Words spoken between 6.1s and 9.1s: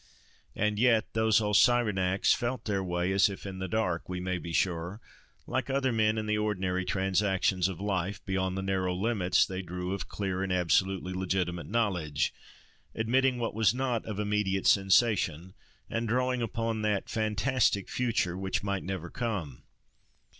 in the ordinary transactions of life, beyond the narrow